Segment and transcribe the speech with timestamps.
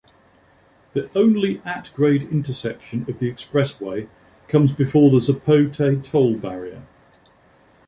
[0.93, 4.09] The only at-grade intersection of the expressway
[4.47, 6.87] comes before the Zapote toll barrier.